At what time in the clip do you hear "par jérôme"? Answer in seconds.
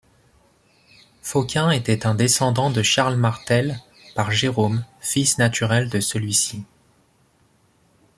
4.15-4.83